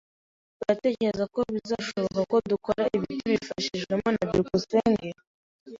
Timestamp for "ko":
1.33-1.39, 2.31-2.37